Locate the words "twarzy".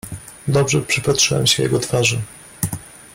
1.79-2.21